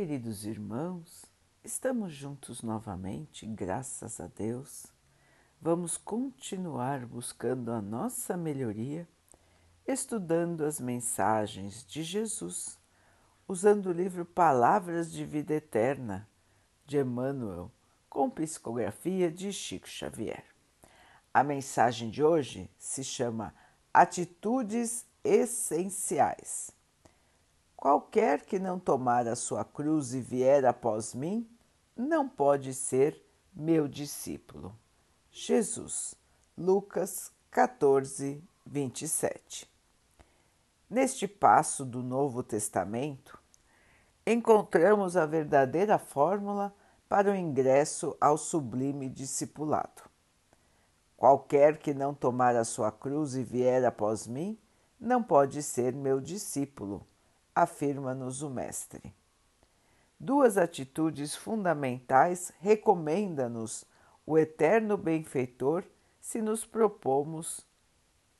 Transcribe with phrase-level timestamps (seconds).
[0.00, 1.26] Queridos irmãos,
[1.64, 4.86] estamos juntos novamente, graças a Deus.
[5.60, 9.08] Vamos continuar buscando a nossa melhoria,
[9.84, 12.78] estudando as mensagens de Jesus,
[13.48, 16.28] usando o livro Palavras de Vida Eterna
[16.86, 17.68] de Emmanuel,
[18.08, 20.44] com psicografia de Chico Xavier.
[21.34, 23.52] A mensagem de hoje se chama
[23.92, 26.77] Atitudes Essenciais
[27.80, 31.48] Qualquer que não tomar a sua cruz e vier após mim,
[31.96, 34.76] não pode ser meu discípulo.
[35.30, 36.16] Jesus,
[36.56, 39.70] Lucas 14, 27.
[40.90, 43.38] Neste passo do Novo Testamento,
[44.26, 46.74] encontramos a verdadeira fórmula
[47.08, 50.02] para o ingresso ao sublime discipulado.
[51.16, 54.58] Qualquer que não tomar a sua cruz e vier após mim,
[54.98, 57.06] não pode ser meu discípulo
[57.62, 59.12] afirma-nos o Mestre.
[60.18, 63.84] Duas atitudes fundamentais recomenda-nos
[64.24, 65.82] o eterno benfeitor
[66.20, 67.66] se nos propomos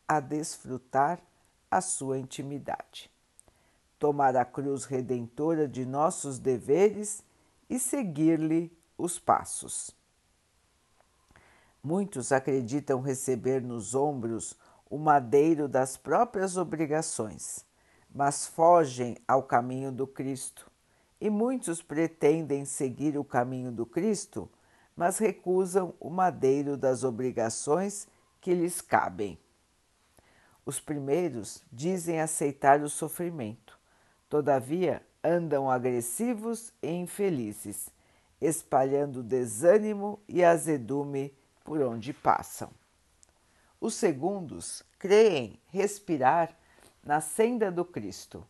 [0.06, 1.20] a desfrutar
[1.68, 3.10] a sua intimidade.
[3.98, 7.24] Tomar a cruz redentora de nossos deveres
[7.68, 9.90] e seguir-lhe os passos.
[11.82, 14.56] Muitos acreditam receber nos ombros
[14.88, 17.66] o madeiro das próprias obrigações
[18.14, 20.70] mas fogem ao caminho do Cristo.
[21.20, 24.48] E muitos pretendem seguir o caminho do Cristo,
[24.96, 28.06] mas recusam o madeiro das obrigações
[28.40, 29.38] que lhes cabem.
[30.64, 33.78] Os primeiros dizem aceitar o sofrimento,
[34.28, 37.90] todavia andam agressivos e infelizes,
[38.40, 41.34] espalhando desânimo e azedume
[41.64, 42.70] por onde passam.
[43.80, 46.56] Os segundos creem respirar
[47.02, 48.44] na senda do Cristo,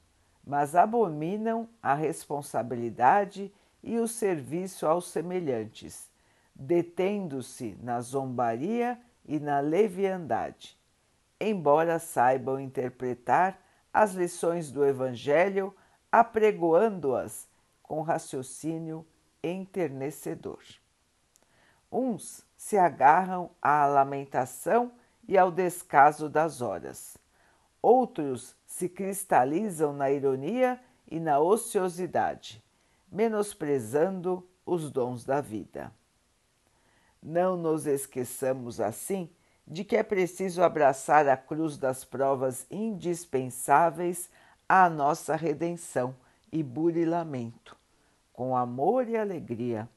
[0.44, 6.10] mas abominam a responsabilidade e o serviço aos semelhantes,
[6.54, 10.78] detendo-se na zombaria e na leviandade,
[11.40, 13.60] embora saibam interpretar
[13.92, 15.74] as lições do Evangelho,
[16.10, 17.48] apregoando-as
[17.82, 19.06] com raciocínio
[19.42, 20.62] enternecedor.
[21.90, 24.92] Uns se agarram à lamentação
[25.26, 27.16] e ao descaso das horas
[27.88, 30.78] Outros se cristalizam na ironia
[31.10, 32.62] e na ociosidade,
[33.10, 35.90] menosprezando os dons da vida.
[37.22, 39.30] Não nos esqueçamos, assim,
[39.66, 44.28] de que é preciso abraçar a cruz das provas indispensáveis
[44.68, 46.14] à nossa redenção
[46.52, 47.74] e burilamento,
[48.34, 49.88] com amor e alegria,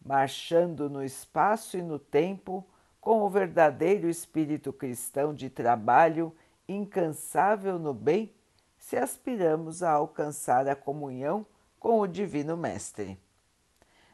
[0.00, 2.64] marchando no espaço e no tempo
[3.00, 6.32] com o verdadeiro espírito cristão de trabalho
[6.70, 8.32] incansável no bem
[8.78, 11.44] se aspiramos a alcançar a comunhão
[11.78, 13.18] com o Divino Mestre.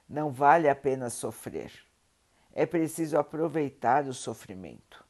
[0.09, 1.73] Não vale a pena sofrer.
[2.53, 5.05] É preciso aproveitar o sofrimento.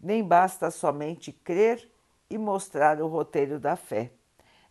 [0.00, 1.88] Nem basta somente crer
[2.28, 4.10] e mostrar o roteiro da fé.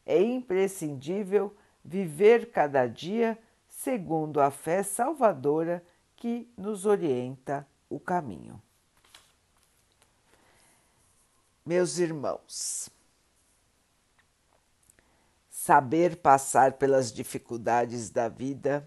[0.06, 5.84] É imprescindível viver cada dia segundo a fé salvadora
[6.16, 8.62] que nos orienta o caminho.
[11.64, 12.90] Meus irmãos,
[15.48, 18.84] saber passar pelas dificuldades da vida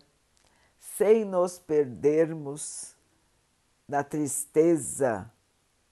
[0.80, 2.96] sem nos perdermos
[3.86, 5.30] na tristeza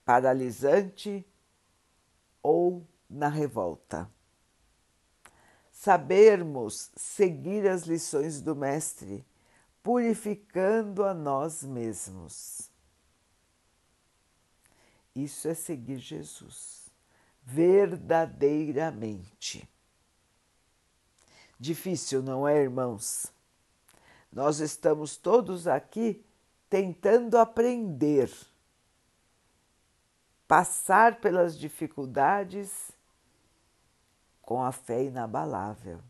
[0.04, 1.25] paralisante
[2.43, 4.10] ou na revolta.
[5.70, 9.25] Sabermos seguir as lições do Mestre,
[9.84, 12.72] purificando a nós mesmos
[15.15, 16.83] isso é seguir Jesus
[17.45, 19.69] verdadeiramente.
[21.59, 23.33] Difícil, não é, irmãos?
[24.33, 26.25] Nós estamos todos aqui
[26.71, 28.31] tentando aprender,
[30.49, 32.93] passar pelas dificuldades
[34.41, 36.00] com a fé inabalável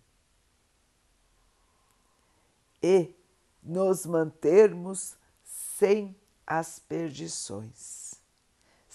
[2.83, 3.15] e
[3.63, 6.17] nos mantermos sem
[6.47, 8.02] as perdições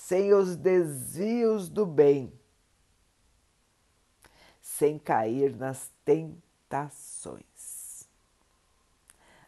[0.07, 2.31] sem os desvios do bem,
[4.61, 7.43] sem cair nas tentações.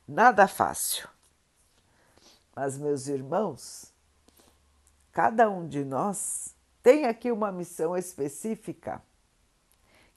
[0.05, 1.07] Nada fácil.
[2.53, 3.93] Mas, meus irmãos,
[5.13, 6.53] cada um de nós
[6.83, 9.01] tem aqui uma missão específica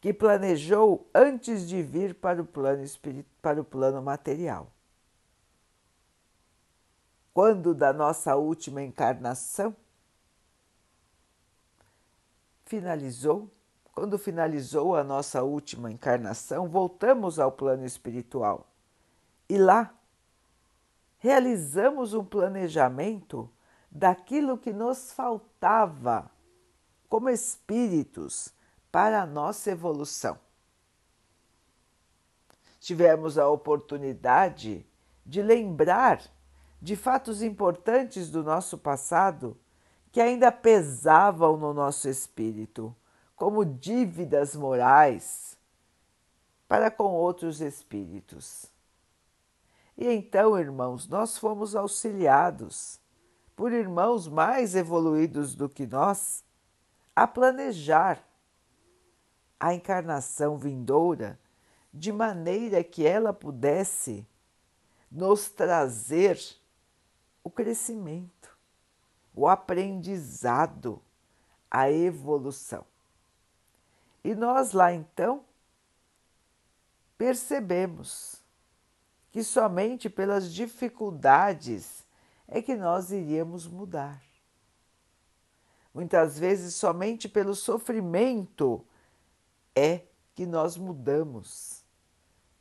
[0.00, 2.82] que planejou antes de vir para o plano
[3.40, 4.72] para o plano material.
[7.32, 9.76] Quando da nossa última encarnação,
[12.72, 13.50] finalizou
[13.92, 18.66] quando finalizou a nossa última encarnação, voltamos ao plano espiritual
[19.46, 19.94] e lá
[21.18, 23.50] realizamos um planejamento
[23.90, 26.30] daquilo que nos faltava
[27.10, 28.54] como espíritos
[28.90, 30.38] para a nossa evolução.
[32.80, 34.86] Tivemos a oportunidade
[35.26, 36.22] de lembrar
[36.80, 39.58] de fatos importantes do nosso passado
[40.12, 42.94] que ainda pesavam no nosso espírito,
[43.34, 45.58] como dívidas morais
[46.68, 48.66] para com outros espíritos.
[49.96, 53.00] E então, irmãos, nós fomos auxiliados
[53.56, 56.44] por irmãos mais evoluídos do que nós
[57.14, 58.22] a planejar
[59.58, 61.38] a encarnação vindoura
[61.92, 64.26] de maneira que ela pudesse
[65.10, 66.40] nos trazer
[67.44, 68.41] o crescimento,
[69.34, 71.00] o aprendizado,
[71.70, 72.84] a evolução.
[74.24, 75.44] E nós lá então
[77.16, 78.42] percebemos
[79.30, 82.06] que somente pelas dificuldades
[82.46, 84.22] é que nós iríamos mudar.
[85.94, 88.84] Muitas vezes, somente pelo sofrimento
[89.74, 90.02] é
[90.34, 91.84] que nós mudamos,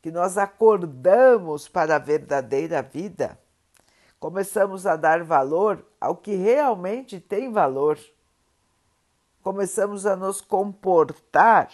[0.00, 3.38] que nós acordamos para a verdadeira vida.
[4.22, 7.98] Começamos a dar valor ao que realmente tem valor.
[9.42, 11.68] Começamos a nos comportar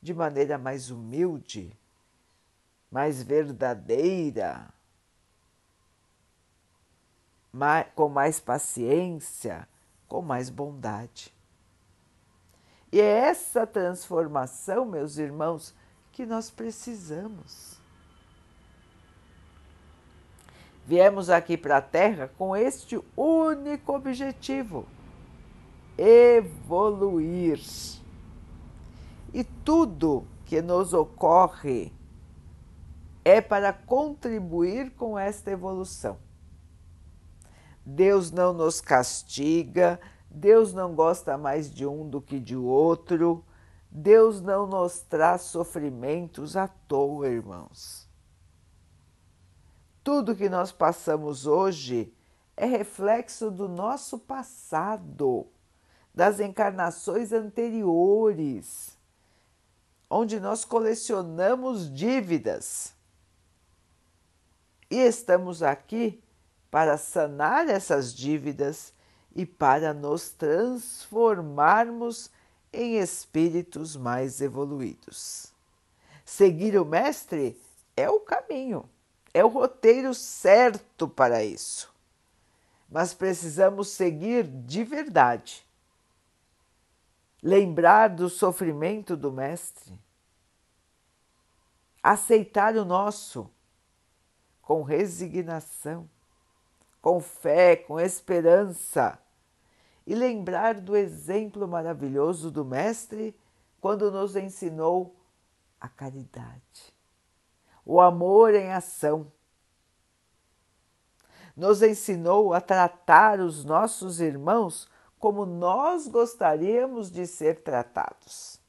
[0.00, 1.76] de maneira mais humilde,
[2.88, 4.72] mais verdadeira,
[7.96, 9.68] com mais paciência,
[10.06, 11.34] com mais bondade.
[12.92, 15.74] E é essa transformação, meus irmãos,
[16.12, 17.75] que nós precisamos.
[20.86, 24.86] Viemos aqui para a Terra com este único objetivo:
[25.98, 27.60] evoluir.
[29.34, 31.92] E tudo que nos ocorre
[33.24, 36.18] é para contribuir com esta evolução.
[37.84, 39.98] Deus não nos castiga,
[40.30, 43.44] Deus não gosta mais de um do que de outro,
[43.90, 48.05] Deus não nos traz sofrimentos à toa, irmãos.
[50.06, 52.14] Tudo que nós passamos hoje
[52.56, 55.48] é reflexo do nosso passado,
[56.14, 58.96] das encarnações anteriores,
[60.08, 62.94] onde nós colecionamos dívidas
[64.88, 66.22] e estamos aqui
[66.70, 68.94] para sanar essas dívidas
[69.34, 72.30] e para nos transformarmos
[72.72, 75.52] em espíritos mais evoluídos.
[76.24, 77.60] Seguir o Mestre
[77.96, 78.88] é o caminho,
[79.36, 81.94] é o roteiro certo para isso.
[82.90, 85.66] Mas precisamos seguir de verdade.
[87.42, 89.92] Lembrar do sofrimento do Mestre,
[92.02, 93.50] aceitar o nosso
[94.62, 96.08] com resignação,
[97.02, 99.18] com fé, com esperança
[100.06, 103.38] e lembrar do exemplo maravilhoso do Mestre
[103.82, 105.14] quando nos ensinou
[105.78, 106.95] a caridade,
[107.86, 109.32] o amor em ação.
[111.56, 114.88] Nos ensinou a tratar os nossos irmãos
[115.18, 118.60] como nós gostaríamos de ser tratados.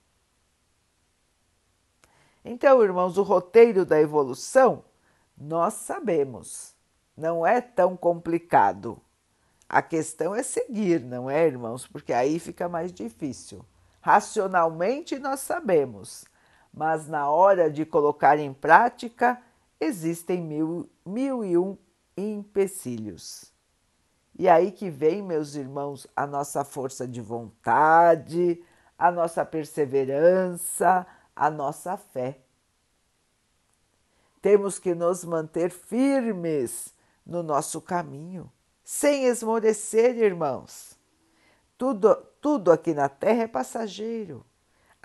[2.46, 4.86] Então, irmãos, o roteiro da evolução
[5.38, 6.74] nós sabemos,
[7.16, 9.00] não é tão complicado.
[9.69, 11.86] A questão é seguir, não é, irmãos?
[11.86, 13.66] Porque aí fica mais difícil.
[14.02, 16.26] Racionalmente nós sabemos,
[16.78, 19.42] mas na hora de colocar em prática
[19.80, 21.76] existem mil, mil e um
[22.16, 23.52] empecilhos.
[24.38, 28.64] E aí que vem, meus irmãos, a nossa força de vontade,
[28.96, 32.38] a nossa perseverança, a nossa fé.
[34.40, 36.94] Temos que nos manter firmes
[37.26, 38.52] no nosso caminho,
[38.84, 40.96] sem esmorecer, irmãos.
[41.76, 44.46] Tudo, tudo aqui na Terra é passageiro.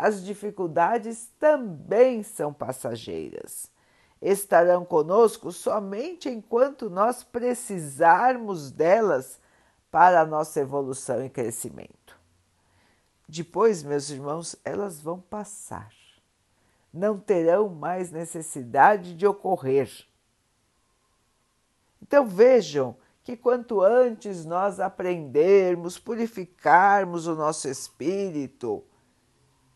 [0.02, 3.70] As dificuldades também são passageiras.
[4.20, 9.40] Estarão conosco somente enquanto nós precisarmos delas
[9.92, 12.18] para a nossa evolução e crescimento.
[13.28, 15.92] Depois, meus irmãos, elas vão passar
[16.92, 19.88] não terão mais necessidade de ocorrer.
[22.02, 22.94] Então vejam
[23.24, 28.84] que quanto antes nós aprendermos, purificarmos o nosso espírito,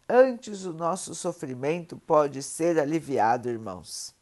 [0.08, 4.14] antes o nosso sofrimento pode ser aliviado, irmãos.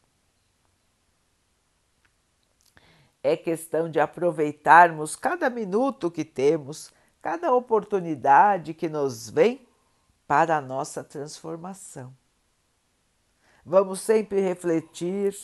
[3.21, 9.67] É questão de aproveitarmos cada minuto que temos, cada oportunidade que nos vem
[10.27, 12.13] para a nossa transformação.
[13.65, 15.35] Vamos sempre refletir,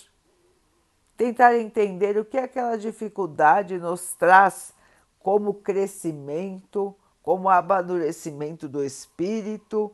[1.17, 4.74] tentar entender o que aquela dificuldade nos traz
[5.19, 9.91] como crescimento, como amadurecimento do espírito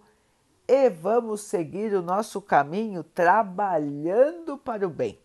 [0.67, 5.17] e vamos seguir o nosso caminho trabalhando para o bem.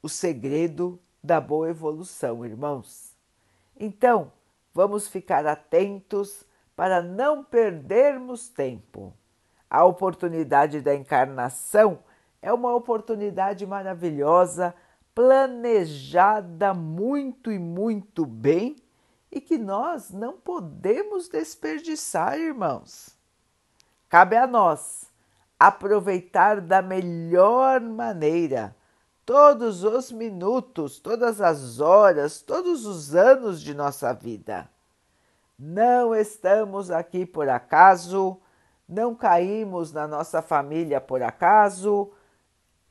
[0.00, 3.16] O segredo da boa evolução, irmãos.
[3.76, 4.30] Então,
[4.72, 6.44] vamos ficar atentos
[6.76, 9.12] para não perdermos tempo.
[9.68, 11.98] A oportunidade da encarnação
[12.40, 14.72] é uma oportunidade maravilhosa,
[15.12, 18.76] planejada muito e muito bem
[19.32, 23.17] e que nós não podemos desperdiçar, irmãos.
[24.08, 25.12] Cabe a nós
[25.58, 28.74] aproveitar da melhor maneira
[29.26, 34.70] todos os minutos, todas as horas, todos os anos de nossa vida.
[35.58, 38.40] Não estamos aqui por acaso,
[38.88, 42.10] não caímos na nossa família por acaso,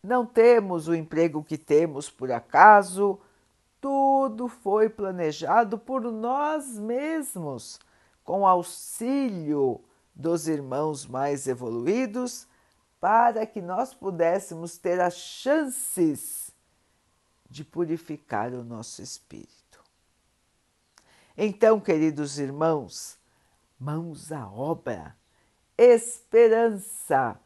[0.03, 3.19] não temos o emprego que temos por acaso,
[3.81, 7.79] tudo foi planejado por nós mesmos,
[8.23, 9.81] com auxílio
[10.17, 12.47] dos irmãos mais evoluídos,
[12.99, 16.51] para que nós pudéssemos ter as chances
[17.47, 19.79] de purificar o nosso espírito.
[21.37, 23.19] Então, queridos irmãos,
[23.79, 25.15] mãos à obra,
[25.77, 27.39] esperança,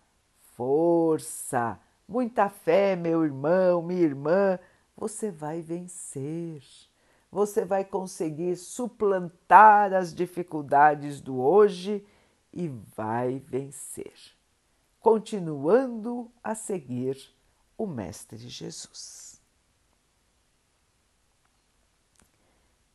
[0.55, 4.57] força, muita fé, meu irmão, minha irmã,
[4.95, 6.63] você vai vencer.
[7.29, 12.05] Você vai conseguir suplantar as dificuldades do hoje
[12.53, 14.13] e vai vencer,
[14.99, 17.17] continuando a seguir
[17.77, 19.41] o Mestre Jesus.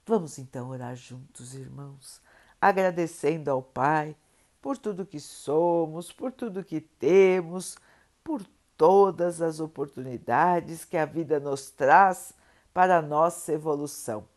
[0.04, 2.20] Vamos então orar juntos, irmãos,
[2.60, 4.14] agradecendo ao Pai
[4.62, 7.76] por tudo que somos, por tudo que temos,
[8.22, 8.46] por
[8.76, 12.32] todas as oportunidades que a vida nos traz
[12.72, 14.28] para a nossa evolução,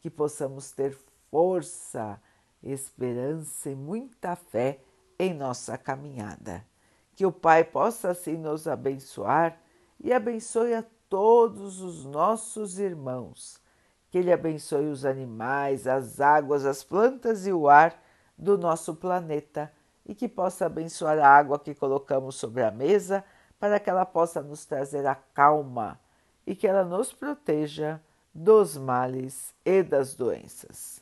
[0.00, 0.98] que possamos ter
[1.30, 2.20] força
[2.62, 4.80] esperança e muita fé
[5.18, 6.64] em nossa caminhada.
[7.14, 9.58] Que o Pai possa assim nos abençoar
[10.00, 13.60] e abençoe a todos os nossos irmãos.
[14.10, 18.00] Que Ele abençoe os animais, as águas, as plantas e o ar
[18.36, 19.72] do nosso planeta
[20.04, 23.24] e que possa abençoar a água que colocamos sobre a mesa
[23.58, 26.00] para que ela possa nos trazer a calma
[26.46, 28.00] e que ela nos proteja
[28.34, 31.01] dos males e das doenças.